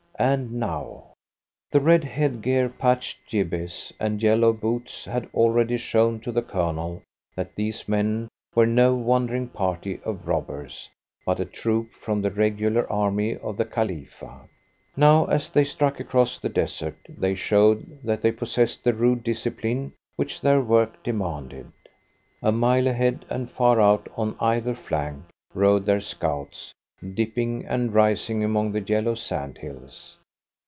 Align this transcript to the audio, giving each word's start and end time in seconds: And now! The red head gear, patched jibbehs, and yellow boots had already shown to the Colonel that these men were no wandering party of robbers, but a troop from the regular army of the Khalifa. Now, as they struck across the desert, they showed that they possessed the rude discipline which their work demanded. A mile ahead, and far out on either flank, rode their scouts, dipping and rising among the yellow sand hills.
And 0.19 0.51
now! 0.53 1.13
The 1.71 1.81
red 1.81 2.03
head 2.03 2.43
gear, 2.43 2.69
patched 2.69 3.25
jibbehs, 3.25 3.91
and 3.99 4.21
yellow 4.21 4.53
boots 4.53 5.05
had 5.05 5.27
already 5.33 5.79
shown 5.79 6.19
to 6.19 6.31
the 6.31 6.43
Colonel 6.43 7.01
that 7.35 7.55
these 7.55 7.89
men 7.89 8.27
were 8.53 8.67
no 8.67 8.93
wandering 8.93 9.47
party 9.47 9.99
of 10.03 10.27
robbers, 10.27 10.87
but 11.25 11.39
a 11.39 11.45
troop 11.45 11.91
from 11.93 12.21
the 12.21 12.29
regular 12.29 12.87
army 12.91 13.35
of 13.37 13.57
the 13.57 13.65
Khalifa. 13.65 14.41
Now, 14.95 15.25
as 15.25 15.49
they 15.49 15.63
struck 15.63 15.99
across 15.99 16.37
the 16.37 16.49
desert, 16.49 16.97
they 17.17 17.33
showed 17.33 18.01
that 18.03 18.21
they 18.21 18.31
possessed 18.31 18.83
the 18.83 18.93
rude 18.93 19.23
discipline 19.23 19.91
which 20.17 20.39
their 20.41 20.61
work 20.61 21.01
demanded. 21.01 21.71
A 22.43 22.51
mile 22.51 22.85
ahead, 22.85 23.25
and 23.27 23.49
far 23.49 23.81
out 23.81 24.07
on 24.15 24.35
either 24.39 24.75
flank, 24.75 25.23
rode 25.55 25.87
their 25.87 25.99
scouts, 25.99 26.75
dipping 27.15 27.65
and 27.65 27.95
rising 27.95 28.43
among 28.43 28.71
the 28.73 28.81
yellow 28.81 29.15
sand 29.15 29.57
hills. 29.57 30.19